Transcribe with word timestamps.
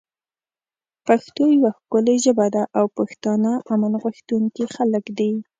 پښتو 1.07 1.43
یوه 1.57 1.71
ښکلی 1.77 2.15
ژبه 2.25 2.47
ده 2.55 2.63
او 2.79 2.85
پښتانه 2.97 3.51
امن 3.73 3.93
غوښتونکی 4.03 4.63
خلک 4.75 5.05
دی 5.17 5.31